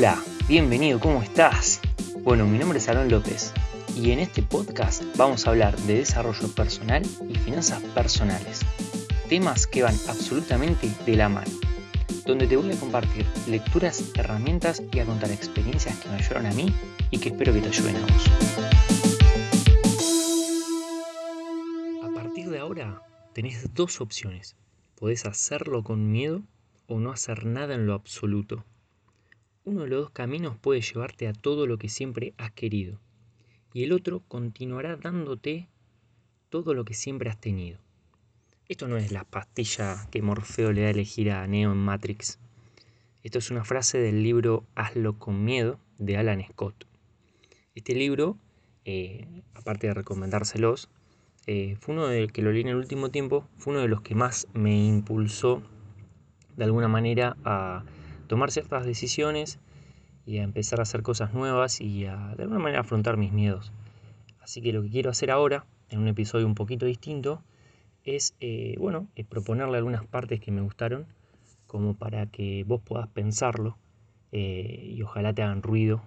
Hola, 0.00 0.24
bienvenido, 0.48 0.98
¿cómo 0.98 1.22
estás? 1.22 1.78
Bueno, 2.22 2.46
mi 2.46 2.56
nombre 2.56 2.78
es 2.78 2.88
Aaron 2.88 3.10
López 3.10 3.52
y 3.94 4.12
en 4.12 4.20
este 4.20 4.42
podcast 4.42 5.04
vamos 5.18 5.46
a 5.46 5.50
hablar 5.50 5.76
de 5.76 5.96
desarrollo 5.96 6.48
personal 6.54 7.02
y 7.28 7.34
finanzas 7.34 7.82
personales, 7.82 8.60
temas 9.28 9.66
que 9.66 9.82
van 9.82 9.94
absolutamente 10.08 10.88
de 11.04 11.16
la 11.16 11.28
mano, 11.28 11.50
donde 12.24 12.46
te 12.46 12.56
voy 12.56 12.72
a 12.72 12.80
compartir 12.80 13.26
lecturas, 13.46 14.02
herramientas 14.14 14.82
y 14.90 15.00
a 15.00 15.04
contar 15.04 15.32
experiencias 15.32 15.98
que 15.98 16.08
me 16.08 16.14
ayudaron 16.14 16.46
a 16.46 16.54
mí 16.54 16.74
y 17.10 17.18
que 17.18 17.28
espero 17.28 17.52
que 17.52 17.60
te 17.60 17.68
ayuden 17.68 17.96
a 17.96 18.00
vos. 18.00 18.30
A 22.04 22.14
partir 22.14 22.48
de 22.48 22.58
ahora 22.58 23.02
tenés 23.34 23.74
dos 23.74 24.00
opciones, 24.00 24.56
podés 24.94 25.26
hacerlo 25.26 25.84
con 25.84 26.10
miedo 26.10 26.40
o 26.86 27.00
no 27.00 27.12
hacer 27.12 27.44
nada 27.44 27.74
en 27.74 27.84
lo 27.84 27.92
absoluto. 27.92 28.64
Uno 29.64 29.82
de 29.82 29.88
los 29.88 30.00
dos 30.00 30.10
caminos 30.10 30.56
puede 30.56 30.80
llevarte 30.80 31.28
a 31.28 31.34
todo 31.34 31.66
lo 31.66 31.76
que 31.76 31.90
siempre 31.90 32.32
has 32.38 32.50
querido 32.52 32.98
y 33.72 33.84
el 33.84 33.92
otro 33.92 34.22
continuará 34.26 34.96
dándote 34.96 35.68
todo 36.48 36.74
lo 36.74 36.84
que 36.84 36.94
siempre 36.94 37.30
has 37.30 37.38
tenido. 37.38 37.78
Esto 38.68 38.88
no 38.88 38.96
es 38.96 39.12
la 39.12 39.24
pastilla 39.24 40.08
que 40.10 40.22
Morfeo 40.22 40.72
le 40.72 40.82
da 40.82 40.88
a 40.88 40.90
elegir 40.90 41.30
a 41.30 41.46
Neo 41.46 41.72
en 41.72 41.78
Matrix. 41.78 42.38
Esto 43.22 43.38
es 43.38 43.50
una 43.50 43.64
frase 43.64 43.98
del 43.98 44.22
libro 44.22 44.64
Hazlo 44.74 45.18
con 45.18 45.44
miedo 45.44 45.78
de 45.98 46.16
Alan 46.16 46.42
Scott. 46.50 46.86
Este 47.74 47.94
libro, 47.94 48.38
eh, 48.84 49.42
aparte 49.54 49.88
de 49.88 49.94
recomendárselos, 49.94 50.88
eh, 51.46 51.76
fue 51.80 51.94
uno 51.94 52.06
del 52.06 52.32
que 52.32 52.42
lo 52.42 52.52
leí 52.52 52.62
en 52.62 52.68
el 52.68 52.76
último 52.76 53.10
tiempo, 53.10 53.46
fue 53.58 53.72
uno 53.72 53.82
de 53.82 53.88
los 53.88 54.00
que 54.00 54.14
más 54.14 54.46
me 54.54 54.86
impulsó 54.86 55.62
de 56.56 56.64
alguna 56.64 56.88
manera 56.88 57.36
a 57.44 57.84
tomar 58.30 58.52
ciertas 58.52 58.86
decisiones 58.86 59.58
y 60.24 60.38
a 60.38 60.44
empezar 60.44 60.78
a 60.78 60.84
hacer 60.84 61.02
cosas 61.02 61.34
nuevas 61.34 61.80
y 61.80 62.06
a 62.06 62.36
de 62.36 62.44
alguna 62.44 62.60
manera 62.60 62.82
afrontar 62.82 63.16
mis 63.16 63.32
miedos. 63.32 63.72
Así 64.40 64.62
que 64.62 64.72
lo 64.72 64.82
que 64.82 64.88
quiero 64.88 65.10
hacer 65.10 65.32
ahora, 65.32 65.66
en 65.88 65.98
un 65.98 66.06
episodio 66.06 66.46
un 66.46 66.54
poquito 66.54 66.86
distinto, 66.86 67.42
es 68.04 68.36
eh, 68.38 68.76
bueno, 68.78 69.08
es 69.16 69.26
proponerle 69.26 69.78
algunas 69.78 70.06
partes 70.06 70.38
que 70.38 70.52
me 70.52 70.60
gustaron, 70.60 71.08
como 71.66 71.94
para 71.94 72.26
que 72.26 72.62
vos 72.64 72.80
puedas 72.80 73.08
pensarlo 73.08 73.76
eh, 74.30 74.92
y 74.94 75.02
ojalá 75.02 75.34
te 75.34 75.42
hagan 75.42 75.64
ruido 75.64 76.00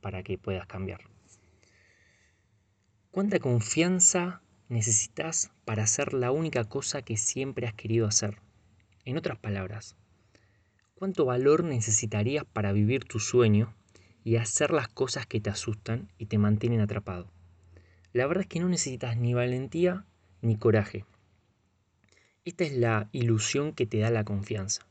para 0.00 0.24
que 0.24 0.38
puedas 0.38 0.66
cambiar. 0.66 1.02
¿Cuánta 3.12 3.38
confianza 3.38 4.42
necesitas 4.68 5.52
para 5.64 5.84
hacer 5.84 6.12
la 6.12 6.32
única 6.32 6.64
cosa 6.64 7.02
que 7.02 7.16
siempre 7.16 7.68
has 7.68 7.74
querido 7.74 8.08
hacer? 8.08 8.38
En 9.04 9.16
otras 9.16 9.38
palabras, 9.38 9.96
¿Cuánto 11.02 11.24
valor 11.24 11.64
necesitarías 11.64 12.44
para 12.44 12.70
vivir 12.70 13.02
tu 13.02 13.18
sueño 13.18 13.74
y 14.22 14.36
hacer 14.36 14.70
las 14.70 14.86
cosas 14.86 15.26
que 15.26 15.40
te 15.40 15.50
asustan 15.50 16.08
y 16.16 16.26
te 16.26 16.38
mantienen 16.38 16.80
atrapado? 16.80 17.26
La 18.12 18.24
verdad 18.28 18.42
es 18.42 18.46
que 18.46 18.60
no 18.60 18.68
necesitas 18.68 19.16
ni 19.16 19.34
valentía 19.34 20.06
ni 20.42 20.56
coraje. 20.56 21.04
Esta 22.44 22.62
es 22.62 22.74
la 22.74 23.08
ilusión 23.10 23.72
que 23.72 23.84
te 23.84 23.98
da 23.98 24.12
la 24.12 24.22
confianza. 24.22 24.86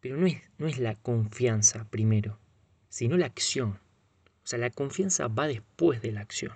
Pero 0.00 0.18
no 0.18 0.26
es, 0.26 0.42
no 0.58 0.66
es 0.66 0.78
la 0.78 0.94
confianza 0.94 1.88
primero, 1.88 2.38
sino 2.90 3.16
la 3.16 3.24
acción. 3.24 3.78
O 4.44 4.46
sea, 4.46 4.58
la 4.58 4.68
confianza 4.68 5.26
va 5.28 5.46
después 5.46 6.02
de 6.02 6.12
la 6.12 6.20
acción. 6.20 6.52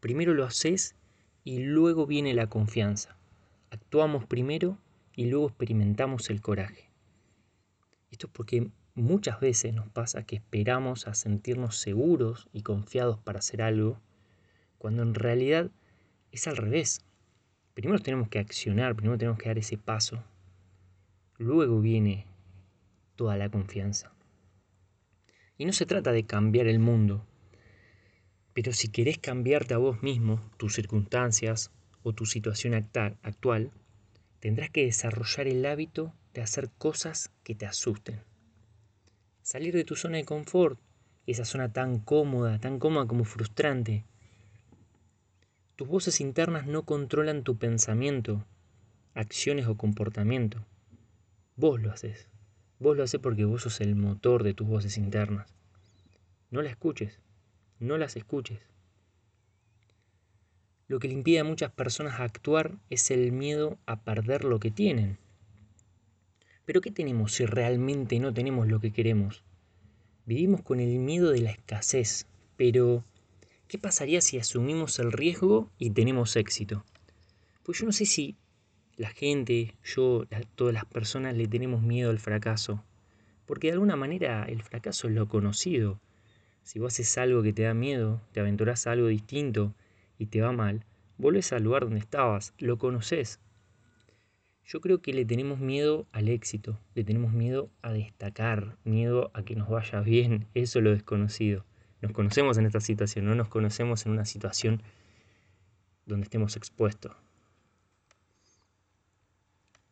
Primero 0.00 0.34
lo 0.34 0.44
haces 0.44 0.96
y 1.44 1.60
luego 1.60 2.06
viene 2.08 2.34
la 2.34 2.48
confianza. 2.48 3.16
Actuamos 3.70 4.26
primero 4.26 4.78
y 5.14 5.26
luego 5.26 5.46
experimentamos 5.46 6.28
el 6.28 6.40
coraje. 6.40 6.92
Esto 8.14 8.28
es 8.28 8.32
porque 8.32 8.70
muchas 8.94 9.40
veces 9.40 9.74
nos 9.74 9.88
pasa 9.88 10.24
que 10.24 10.36
esperamos 10.36 11.08
a 11.08 11.14
sentirnos 11.14 11.78
seguros 11.78 12.48
y 12.52 12.62
confiados 12.62 13.18
para 13.18 13.40
hacer 13.40 13.60
algo, 13.60 14.00
cuando 14.78 15.02
en 15.02 15.14
realidad 15.14 15.72
es 16.30 16.46
al 16.46 16.56
revés. 16.56 17.04
Primero 17.74 17.98
tenemos 17.98 18.28
que 18.28 18.38
accionar, 18.38 18.94
primero 18.94 19.18
tenemos 19.18 19.36
que 19.36 19.48
dar 19.48 19.58
ese 19.58 19.78
paso, 19.78 20.22
luego 21.38 21.80
viene 21.80 22.28
toda 23.16 23.36
la 23.36 23.48
confianza. 23.48 24.12
Y 25.58 25.64
no 25.64 25.72
se 25.72 25.84
trata 25.84 26.12
de 26.12 26.24
cambiar 26.24 26.68
el 26.68 26.78
mundo, 26.78 27.26
pero 28.52 28.72
si 28.72 28.92
querés 28.92 29.18
cambiarte 29.18 29.74
a 29.74 29.78
vos 29.78 30.04
mismo, 30.04 30.40
tus 30.56 30.76
circunstancias 30.76 31.72
o 32.04 32.12
tu 32.12 32.26
situación 32.26 32.74
actual, 32.74 33.72
tendrás 34.44 34.68
que 34.68 34.84
desarrollar 34.84 35.48
el 35.48 35.64
hábito 35.64 36.12
de 36.34 36.42
hacer 36.42 36.68
cosas 36.76 37.30
que 37.44 37.54
te 37.54 37.64
asusten. 37.64 38.20
Salir 39.40 39.72
de 39.74 39.84
tu 39.84 39.96
zona 39.96 40.18
de 40.18 40.26
confort, 40.26 40.78
esa 41.26 41.46
zona 41.46 41.72
tan 41.72 41.98
cómoda, 41.98 42.58
tan 42.58 42.78
cómoda 42.78 43.06
como 43.06 43.24
frustrante. 43.24 44.04
Tus 45.76 45.88
voces 45.88 46.20
internas 46.20 46.66
no 46.66 46.82
controlan 46.82 47.42
tu 47.42 47.56
pensamiento, 47.56 48.44
acciones 49.14 49.66
o 49.66 49.78
comportamiento. 49.78 50.66
Vos 51.56 51.80
lo 51.80 51.90
haces. 51.90 52.28
Vos 52.78 52.98
lo 52.98 53.04
haces 53.04 53.20
porque 53.22 53.46
vos 53.46 53.62
sos 53.62 53.80
el 53.80 53.96
motor 53.96 54.42
de 54.42 54.52
tus 54.52 54.68
voces 54.68 54.98
internas. 54.98 55.54
No 56.50 56.60
las 56.60 56.72
escuches, 56.72 57.18
no 57.78 57.96
las 57.96 58.14
escuches. 58.14 58.60
Lo 60.86 60.98
que 60.98 61.08
le 61.08 61.14
impide 61.14 61.38
a 61.38 61.44
muchas 61.44 61.72
personas 61.72 62.20
actuar 62.20 62.76
es 62.90 63.10
el 63.10 63.32
miedo 63.32 63.78
a 63.86 64.02
perder 64.02 64.44
lo 64.44 64.60
que 64.60 64.70
tienen. 64.70 65.18
Pero 66.66 66.82
¿qué 66.82 66.90
tenemos 66.90 67.32
si 67.32 67.46
realmente 67.46 68.18
no 68.18 68.34
tenemos 68.34 68.68
lo 68.68 68.80
que 68.80 68.92
queremos? 68.92 69.42
Vivimos 70.26 70.62
con 70.62 70.80
el 70.80 70.98
miedo 70.98 71.30
de 71.30 71.40
la 71.40 71.50
escasez, 71.50 72.26
pero 72.56 73.04
¿qué 73.66 73.78
pasaría 73.78 74.20
si 74.20 74.38
asumimos 74.38 74.98
el 74.98 75.12
riesgo 75.12 75.70
y 75.78 75.90
tenemos 75.90 76.36
éxito? 76.36 76.84
Pues 77.62 77.78
yo 77.78 77.86
no 77.86 77.92
sé 77.92 78.04
si 78.04 78.36
la 78.96 79.08
gente, 79.08 79.74
yo, 79.84 80.24
todas 80.54 80.74
las 80.74 80.84
personas 80.84 81.34
le 81.34 81.48
tenemos 81.48 81.82
miedo 81.82 82.10
al 82.10 82.18
fracaso, 82.18 82.84
porque 83.46 83.68
de 83.68 83.72
alguna 83.74 83.96
manera 83.96 84.44
el 84.44 84.62
fracaso 84.62 85.08
es 85.08 85.14
lo 85.14 85.28
conocido. 85.28 85.98
Si 86.62 86.78
vos 86.78 86.92
haces 86.92 87.16
algo 87.18 87.42
que 87.42 87.54
te 87.54 87.62
da 87.62 87.74
miedo, 87.74 88.20
te 88.32 88.40
aventurás 88.40 88.86
a 88.86 88.92
algo 88.92 89.08
distinto 89.08 89.74
y 90.18 90.26
te 90.26 90.40
va 90.40 90.52
mal, 90.52 90.84
volvés 91.18 91.52
al 91.52 91.62
lugar 91.62 91.84
donde 91.84 92.00
estabas, 92.00 92.54
lo 92.58 92.78
conoces, 92.78 93.40
yo 94.66 94.80
creo 94.80 95.02
que 95.02 95.12
le 95.12 95.26
tenemos 95.26 95.58
miedo 95.60 96.06
al 96.12 96.28
éxito, 96.28 96.80
le 96.94 97.04
tenemos 97.04 97.32
miedo 97.32 97.68
a 97.82 97.92
destacar, 97.92 98.78
miedo 98.84 99.30
a 99.34 99.42
que 99.44 99.56
nos 99.56 99.68
vaya 99.68 100.00
bien, 100.00 100.46
eso 100.54 100.78
es 100.78 100.84
lo 100.84 100.90
desconocido. 100.90 101.66
Nos 102.00 102.12
conocemos 102.12 102.56
en 102.56 102.64
esta 102.64 102.80
situación, 102.80 103.26
no 103.26 103.34
nos 103.34 103.48
conocemos 103.48 104.06
en 104.06 104.12
una 104.12 104.24
situación 104.24 104.82
donde 106.06 106.24
estemos 106.24 106.56
expuestos. 106.56 107.12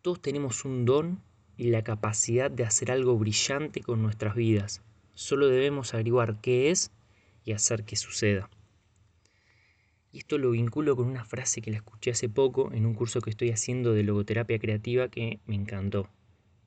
Todos 0.01 0.23
tenemos 0.23 0.65
un 0.65 0.87
don 0.87 1.21
y 1.59 1.69
la 1.69 1.83
capacidad 1.83 2.51
de 2.51 2.65
hacer 2.65 2.91
algo 2.91 3.19
brillante 3.19 3.83
con 3.83 4.03
nuestras 4.03 4.35
vidas. 4.35 4.83
Solo 5.15 5.49
debemos 5.49 5.93
averiguar 5.93 6.41
qué 6.41 6.71
es 6.71 6.91
y 7.45 7.53
hacer 7.53 7.85
que 7.85 7.97
suceda. 7.97 8.49
Y 10.13 10.19
esto 10.19 10.37
lo 10.37 10.51
vinculo 10.51 10.95
con 10.95 11.07
una 11.07 11.25
frase 11.25 11.63
que 11.63 11.71
la 11.71 11.79
escuché 11.79 12.11
hace 12.11 12.29
poco 12.29 12.71
en 12.73 12.85
un 12.85 12.93
curso 12.93 13.23
que 13.23 13.31
estoy 13.31 13.51
haciendo 13.51 13.95
de 13.95 14.03
logoterapia 14.03 14.59
creativa 14.59 15.09
que 15.09 15.41
me 15.47 15.55
encantó. 15.55 16.11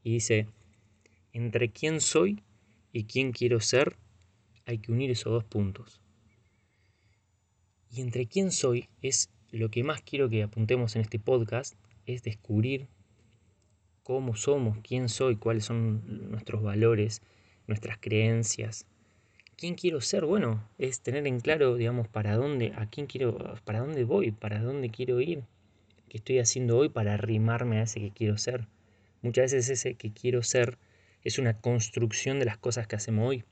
Y 0.04 0.14
dice, 0.14 0.48
entre 1.32 1.70
quién 1.70 2.02
soy 2.02 2.42
y 2.92 3.04
quién 3.04 3.32
quiero 3.32 3.60
ser, 3.60 3.98
hay 4.66 4.80
que 4.80 4.92
unir 4.92 5.12
esos 5.12 5.32
dos 5.32 5.44
puntos. 5.44 6.02
Y 7.92 8.02
entre 8.02 8.26
quién 8.26 8.52
soy 8.52 8.90
es 9.04 9.30
lo 9.52 9.70
que 9.70 9.84
más 9.84 10.02
quiero 10.02 10.28
que 10.28 10.42
apuntemos 10.42 10.96
en 10.96 11.04
este 11.04 11.20
podcast, 11.20 11.76
es 12.08 12.24
descubrir 12.24 12.88
cómo 14.02 14.36
somos, 14.36 14.80
quién 14.80 15.08
soy, 15.08 15.36
cuáles 15.36 15.66
son 15.66 16.32
nuestros 16.32 16.64
valores, 16.64 17.22
nuestras 17.68 18.00
creencias, 18.00 18.88
quién 19.58 19.76
quiero 19.76 20.02
ser, 20.02 20.26
bueno, 20.26 20.68
es 20.78 21.02
tener 21.02 21.28
en 21.28 21.40
claro, 21.40 21.76
digamos, 21.76 22.08
para 22.08 22.36
dónde, 22.36 22.74
a 22.76 22.90
quién 22.90 23.08
quiero, 23.08 23.56
para 23.64 23.80
dónde 23.80 24.04
voy, 24.04 24.32
para 24.32 24.62
dónde 24.62 24.90
quiero 24.90 25.22
ir, 25.22 25.44
qué 26.10 26.18
estoy 26.18 26.40
haciendo 26.40 26.78
hoy 26.78 26.90
para 26.90 27.14
arrimarme 27.14 27.80
a 27.80 27.84
ese 27.84 28.00
que 28.00 28.12
quiero 28.12 28.38
ser. 28.38 28.68
Muchas 29.22 29.54
veces 29.54 29.70
ese 29.70 29.96
que 29.96 30.12
quiero 30.12 30.44
ser 30.44 30.78
es 31.24 31.40
una 31.40 31.60
construcción 31.60 32.40
de 32.40 32.46
las 32.46 32.58
cosas 32.58 32.88
que 32.88 32.96
hacemos 32.96 33.28
hoy. 33.28 33.44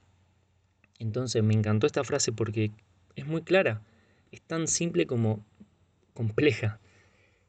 Entonces 1.00 1.44
me 1.44 1.54
encantó 1.54 1.88
esta 1.88 2.04
frase 2.04 2.32
porque 2.32 2.72
es 3.16 3.26
muy 3.26 3.42
clara, 3.42 3.82
es 4.32 4.42
tan 4.42 4.68
simple 4.68 5.06
como 5.06 5.44
compleja. 6.14 6.80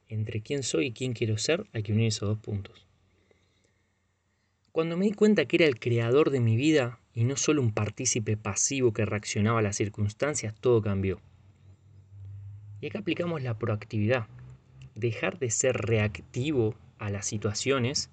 Entre 0.09 0.43
quién 0.43 0.63
soy 0.63 0.87
y 0.87 0.93
quién 0.93 1.13
quiero 1.13 1.39
ser 1.39 1.67
hay 1.73 1.83
que 1.83 1.93
unir 1.93 2.09
esos 2.09 2.29
dos 2.29 2.39
puntos. 2.39 2.87
Cuando 4.73 4.97
me 4.97 5.05
di 5.05 5.13
cuenta 5.13 5.45
que 5.47 5.57
era 5.57 5.67
el 5.67 5.79
creador 5.79 6.31
de 6.31 6.41
mi 6.41 6.57
vida, 6.57 6.99
y 7.15 7.25
no 7.25 7.37
solo 7.37 7.63
un 7.63 7.73
partícipe 7.73 8.37
pasivo 8.37 8.93
que 8.93 9.07
reaccionaba 9.07 9.61
a 9.61 9.63
las 9.63 9.77
circunstancias, 9.77 10.55
todo 10.61 10.83
cambió. 10.83 11.21
Y 12.81 12.89
acá 12.89 12.99
aplicamos 12.99 13.43
la 13.43 13.57
proactividad, 13.57 14.27
dejar 14.97 15.39
de 15.39 15.51
ser 15.51 15.77
reactivo 15.77 16.75
a 16.99 17.11
las 17.11 17.27
situaciones 17.27 18.11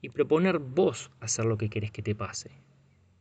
y 0.00 0.08
proponer 0.08 0.60
vos 0.60 1.10
hacer 1.20 1.44
lo 1.44 1.58
que 1.58 1.68
querés 1.68 1.90
que 1.90 2.02
te 2.02 2.14
pase. 2.14 2.50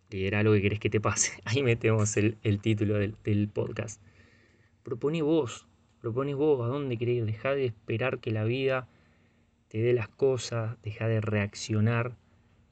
lidera 0.10 0.44
lo 0.44 0.54
que 0.54 0.62
querés 0.62 0.80
que 0.80 0.90
te 0.90 1.02
pase. 1.02 1.34
Ahí 1.46 1.64
metemos 1.64 2.16
el, 2.18 2.38
título 2.62 2.96
del, 2.96 3.16
del, 3.24 3.48
podcast. 3.48 4.02
Proponé 4.84 5.22
vos, 5.22 5.68
proponé 6.00 6.36
vos 6.36 6.64
a 6.64 6.68
dónde 6.68 6.98
querés 6.98 7.18
ir. 7.18 7.26
Deja 7.26 7.56
de 7.56 7.66
esperar 7.66 8.20
que 8.20 8.32
la 8.32 8.44
vida 8.44 8.88
te 9.68 9.80
dé 9.80 9.94
las 9.94 10.10
cosas, 10.10 10.78
deja 10.84 11.08
de 11.08 11.22
reaccionar 11.22 12.18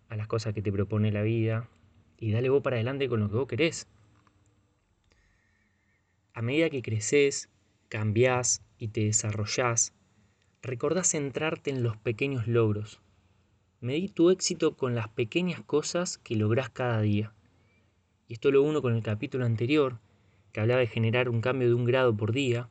a 0.09 0.15
las 0.15 0.27
cosas 0.27 0.53
que 0.53 0.61
te 0.61 0.71
propone 0.71 1.11
la 1.11 1.21
vida 1.21 1.69
y 2.19 2.31
dale 2.31 2.49
vos 2.49 2.61
para 2.61 2.75
adelante 2.75 3.07
con 3.07 3.21
lo 3.21 3.29
que 3.29 3.37
vos 3.37 3.47
querés. 3.47 3.87
A 6.33 6.41
medida 6.41 6.69
que 6.69 6.81
creces, 6.81 7.49
cambiás 7.87 8.61
y 8.77 8.89
te 8.89 9.05
desarrollás, 9.05 9.93
recordá 10.61 11.03
centrarte 11.03 11.71
en 11.71 11.83
los 11.83 11.97
pequeños 11.97 12.47
logros. 12.47 13.01
Medí 13.81 14.09
tu 14.09 14.29
éxito 14.29 14.75
con 14.75 14.93
las 14.95 15.07
pequeñas 15.07 15.61
cosas 15.61 16.17
que 16.17 16.35
lográs 16.35 16.69
cada 16.69 17.01
día. 17.01 17.33
Y 18.27 18.33
esto 18.33 18.51
lo 18.51 18.61
uno 18.61 18.81
con 18.81 18.93
el 18.93 19.01
capítulo 19.01 19.45
anterior, 19.45 19.99
que 20.51 20.59
hablaba 20.59 20.81
de 20.81 20.87
generar 20.87 21.29
un 21.29 21.41
cambio 21.41 21.69
de 21.69 21.73
un 21.73 21.85
grado 21.85 22.15
por 22.15 22.33
día, 22.33 22.69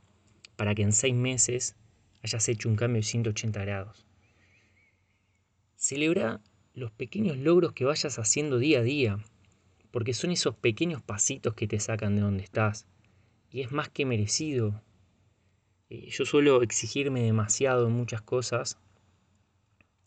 para 0.57 0.75
que 0.75 0.83
en 0.83 0.93
seis 0.93 1.15
meses 1.15 1.77
hayas 2.23 2.49
hecho 2.49 2.69
un 2.69 2.77
cambio 2.77 3.01
de 3.01 3.07
180 3.07 3.65
grados. 3.65 4.07
Celebra 5.77 6.41
los 6.75 6.91
pequeños 6.91 7.37
logros 7.39 7.73
que 7.73 7.85
vayas 7.85 8.19
haciendo 8.19 8.59
día 8.59 8.81
a 8.81 8.83
día, 8.83 9.19
porque 9.91 10.15
son 10.15 10.31
esos 10.31 10.55
pequeños 10.55 11.03
pasitos 11.03 11.55
que 11.55 11.67
te 11.67 11.81
sacan 11.81 12.17
de 12.17 12.23
donde 12.23 12.45
estás. 12.45 12.87
Y 13.51 13.63
es 13.63 13.73
más 13.73 13.89
que 13.89 14.05
merecido. 14.05 14.83
Eh, 15.91 16.09
yo 16.11 16.25
suelo 16.25 16.63
exigirme 16.63 17.23
demasiado 17.23 17.87
en 17.87 17.95
muchas 17.95 18.21
cosas 18.21 18.79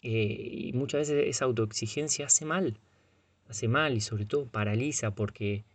eh, 0.04 0.68
y 0.68 0.74
muchas 0.74 1.10
veces 1.10 1.28
esa 1.28 1.46
autoexigencia 1.46 2.28
hace 2.28 2.46
mal. 2.46 2.80
Hace 3.48 3.68
mal 3.68 3.96
y 3.98 4.02
sobre 4.02 4.26
todo 4.26 4.46
paraliza 4.46 5.16
porque 5.16 5.66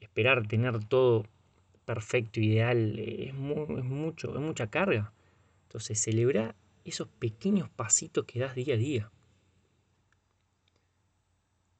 esperar 0.00 0.46
tener 0.46 0.82
todo 0.84 1.26
perfecto, 1.84 2.40
ideal, 2.40 2.98
es, 2.98 3.28
es 3.28 3.34
mucho, 3.34 4.34
es 4.34 4.40
mucha 4.40 4.68
carga. 4.68 5.12
Entonces 5.64 6.00
celebra 6.00 6.54
esos 6.84 7.08
pequeños 7.08 7.68
pasitos 7.68 8.24
que 8.24 8.40
das 8.40 8.54
día 8.54 8.74
a 8.74 8.78
día. 8.78 9.10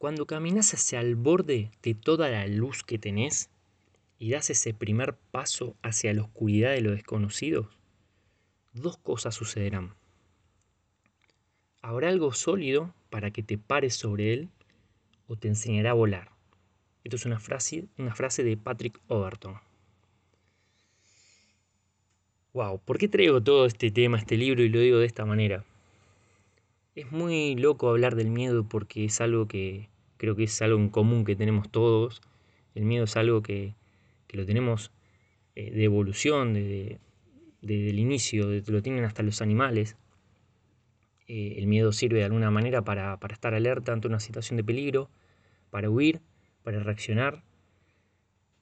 Cuando 0.04 0.26
caminas 0.26 0.74
hacia 0.74 1.00
el 1.00 1.16
borde 1.16 1.70
de 1.82 1.94
toda 1.94 2.28
la 2.28 2.46
luz 2.46 2.82
que 2.82 2.98
tenés 2.98 3.48
y 4.18 4.32
das 4.32 4.50
ese 4.50 4.74
primer 4.74 5.14
paso 5.14 5.76
hacia 5.80 6.12
la 6.12 6.20
oscuridad 6.20 6.72
de 6.72 6.82
lo 6.82 6.90
desconocido, 6.90 7.70
dos 8.74 8.98
cosas 8.98 9.34
sucederán. 9.34 9.94
Habrá 11.80 12.10
algo 12.10 12.34
sólido 12.34 12.92
para 13.08 13.30
que 13.30 13.42
te 13.42 13.56
pares 13.56 13.94
sobre 13.94 14.34
él 14.34 14.50
o 15.26 15.36
te 15.36 15.48
enseñará 15.48 15.92
a 15.92 15.94
volar. 15.94 16.28
Esto 17.02 17.16
es 17.16 17.24
una 17.24 17.40
frase, 17.40 17.86
una 17.96 18.14
frase 18.14 18.44
de 18.44 18.58
Patrick 18.58 19.00
Overton. 19.08 19.58
Wow, 22.52 22.78
¿por 22.78 22.98
qué 22.98 23.08
traigo 23.08 23.42
todo 23.42 23.64
este 23.64 23.90
tema, 23.90 24.18
este 24.18 24.36
libro 24.36 24.62
y 24.62 24.68
lo 24.68 24.80
digo 24.80 24.98
de 24.98 25.06
esta 25.06 25.24
manera? 25.24 25.64
Es 26.94 27.10
muy 27.10 27.56
loco 27.56 27.88
hablar 27.88 28.16
del 28.16 28.28
miedo 28.28 28.68
porque 28.68 29.06
es 29.06 29.22
algo 29.22 29.48
que 29.48 29.93
creo 30.24 30.36
que 30.36 30.44
es 30.44 30.62
algo 30.62 30.78
en 30.78 30.88
común 30.88 31.24
que 31.24 31.36
tenemos 31.36 31.70
todos. 31.70 32.22
El 32.74 32.86
miedo 32.86 33.04
es 33.04 33.14
algo 33.16 33.42
que, 33.42 33.74
lo 34.30 34.46
tenemos 34.46 34.90
eh, 35.54 35.70
de 35.70 35.84
evolución, 35.84 36.54
desde 36.54 36.98
el 37.62 37.98
inicio, 37.98 38.48
lo 38.66 38.82
tienen 38.82 39.04
hasta 39.04 39.22
los 39.22 39.42
animales. 39.42 39.96
Eh, 41.28 41.56
el 41.58 41.66
miedo 41.66 41.92
sirve 41.92 42.18
de 42.18 42.24
alguna 42.24 42.50
manera 42.50 42.82
para, 42.82 43.18
estar 43.30 43.54
alerta 43.54 43.92
ante 43.92 44.08
una 44.08 44.18
situación 44.18 44.56
de 44.56 44.64
peligro, 44.64 45.10
para 45.70 45.90
huir, 45.90 46.20
para 46.62 46.80
reaccionar, 46.80 47.44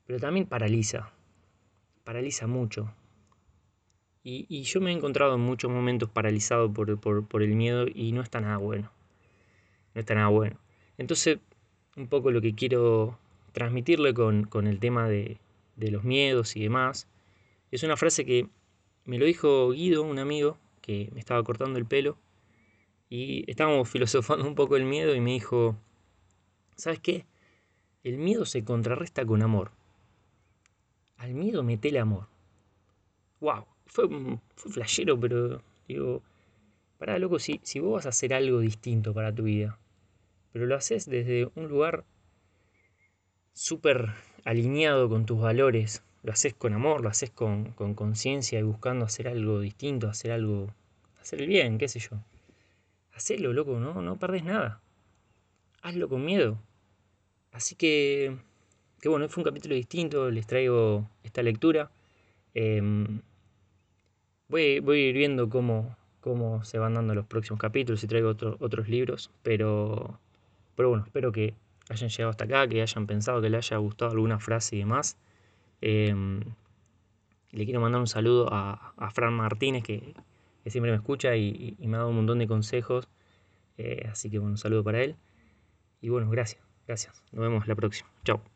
pero 0.04 0.18
también 0.18 0.46
paraliza, 0.46 1.12
paraliza 2.04 2.46
mucho. 2.48 2.92
Y, 4.24 4.62
yo 4.62 4.80
me 4.80 4.90
he 4.90 4.94
encontrado 4.94 5.36
en 5.36 5.40
muchos 5.40 5.70
momentos 5.70 6.10
paralizado 6.10 6.72
por, 6.72 6.98
por 7.00 7.42
el 7.42 7.54
miedo 7.54 7.86
y 7.92 8.12
no 8.12 8.20
está 8.20 8.40
nada 8.40 8.56
bueno. 8.56 8.92
No 9.94 10.00
está 10.00 10.14
nada 10.14 10.28
bueno. 10.28 10.58
Entonces, 10.98 11.38
un 11.96 12.08
poco 12.08 12.30
lo 12.30 12.40
que 12.40 12.54
quiero 12.54 13.18
transmitirle 13.52 14.14
con, 14.14 14.66
el 14.66 14.78
tema 14.80 15.08
de, 15.08 15.38
los 15.76 16.04
miedos 16.04 16.56
y 16.56 16.62
demás, 16.62 17.08
es 17.70 17.82
una 17.82 17.96
frase 17.96 18.24
que 18.24 18.48
me 19.04 19.18
lo 19.18 19.24
dijo 19.24 19.70
Guido, 19.70 20.02
un 20.02 20.18
amigo, 20.18 20.58
que 20.80 21.10
me 21.12 21.20
estaba 21.20 21.42
cortando 21.42 21.78
el 21.78 21.86
pelo, 21.86 22.16
y 23.08 23.48
estábamos 23.50 23.88
filosofando 23.90 24.46
un 24.46 24.54
poco 24.54 24.76
el 24.76 24.84
miedo 24.84 25.14
y 25.14 25.20
me 25.20 25.32
dijo, 25.32 25.76
¿sabes 26.76 27.00
qué? 27.00 27.26
El 28.04 28.18
miedo 28.18 28.44
se 28.46 28.64
contrarresta 28.64 29.24
con 29.24 29.42
amor. 29.42 29.70
Al 31.16 31.34
miedo 31.34 31.62
metele 31.62 32.00
amor. 32.00 32.26
¡Wow! 33.40 33.66
Fue, 33.86 34.08
fue 34.56 34.72
flashero, 34.72 35.20
pero 35.20 35.62
digo, 35.86 36.22
pará, 36.98 37.18
loco, 37.18 37.38
si, 37.38 37.60
si 37.62 37.78
vos 37.80 37.94
vas 37.94 38.06
a 38.06 38.08
hacer 38.08 38.32
algo 38.34 38.60
distinto 38.60 39.12
para 39.12 39.34
tu 39.34 39.44
vida, 39.44 39.78
pero 40.52 40.66
lo 40.66 40.74
haces 40.74 41.08
desde 41.08 41.50
un 41.54 41.68
lugar 41.68 42.04
súper 43.52 44.10
alineado 44.44 45.08
con 45.08 45.26
tus 45.26 45.40
valores, 45.40 46.04
lo 46.22 46.32
haces 46.32 46.54
con 46.54 46.72
amor, 46.74 47.02
lo 47.02 47.08
haces 47.08 47.30
con 47.30 47.72
conciencia 47.72 48.58
y 48.58 48.62
buscando 48.62 49.04
hacer 49.04 49.28
algo 49.28 49.60
distinto, 49.60 50.08
hacer 50.08 50.32
algo, 50.32 50.72
hacer 51.20 51.42
el 51.42 51.48
bien, 51.48 51.78
qué 51.78 51.88
sé 51.88 51.98
yo. 51.98 52.22
Hacelo, 53.14 53.52
loco, 53.52 53.78
no, 53.78 54.00
no 54.00 54.18
perdés 54.18 54.44
nada. 54.44 54.80
Hazlo 55.82 56.08
con 56.08 56.24
miedo. 56.24 56.58
Así 57.52 57.74
que, 57.74 58.36
que 59.00 59.08
bueno, 59.08 59.28
fue 59.28 59.42
un 59.42 59.44
capítulo 59.44 59.74
distinto, 59.74 60.30
les 60.30 60.46
traigo 60.46 61.08
esta 61.22 61.42
lectura. 61.42 61.90
Em, 62.54 63.20
voy, 64.48 64.80
voy 64.80 64.98
a 65.00 65.08
ir 65.08 65.14
viendo 65.14 65.50
cómo, 65.50 65.96
cómo 66.20 66.64
se 66.64 66.78
van 66.78 66.94
dando 66.94 67.14
los 67.14 67.26
próximos 67.26 67.60
capítulos 67.60 68.02
y 68.02 68.06
traigo 68.06 68.30
otros 68.60 68.88
libros, 68.88 69.30
pero 69.42 70.18
pero 70.76 70.88
bueno, 70.88 71.04
espero 71.04 71.32
que 71.32 71.54
hayan 71.88 72.08
llegado 72.08 72.30
hasta 72.30 72.44
acá, 72.44 72.68
que 72.68 72.82
hayan 72.82 73.06
pensado, 73.06 73.40
que 73.40 73.50
les 73.50 73.70
haya 73.70 73.78
gustado 73.78 74.12
alguna 74.12 74.38
frase 74.38 74.76
y 74.76 74.80
demás. 74.80 75.18
Em, 75.80 76.40
le 77.50 77.64
quiero 77.64 77.80
mandar 77.80 78.00
un 78.00 78.06
saludo 78.06 78.48
a, 78.50 79.10
Fran 79.12 79.34
Martínez, 79.34 79.82
que, 79.82 80.14
siempre 80.66 80.90
me 80.90 80.96
escucha 80.96 81.36
y, 81.36 81.76
me 81.80 81.96
ha 81.96 81.98
dado 81.98 82.10
un 82.10 82.16
montón 82.16 82.38
de 82.38 82.46
consejos. 82.46 83.08
Eh, 83.78 84.08
así 84.10 84.30
que 84.30 84.38
bueno, 84.38 84.52
un 84.52 84.58
saludo 84.58 84.84
para 84.84 85.02
él. 85.02 85.16
Y 86.00 86.08
bueno, 86.08 86.30
gracias, 86.30 86.62
gracias. 86.86 87.24
Nos 87.32 87.42
vemos 87.42 87.66
la 87.66 87.74
próxima. 87.74 88.10
Chao. 88.24 88.51